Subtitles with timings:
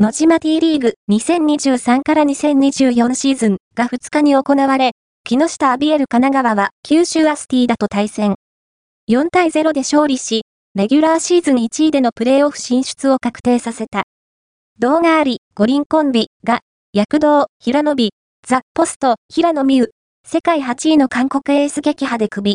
[0.00, 4.92] 野島 T リーグ2023から2024シーズンが2日に行われ、
[5.24, 8.36] 木下アビエル神奈川は九州アスティーダと対戦。
[9.10, 10.42] 4対0で勝利し、
[10.76, 14.04] レギュラーシーズン1位でのプレーオフ進出を確定させた。
[14.78, 16.60] 動画あり、五輪コンビが、
[16.92, 18.12] 躍動、平野美、
[18.46, 19.90] ザ・ポスト、平野美宇、
[20.24, 22.46] 世界8位の韓国エース撃破で首。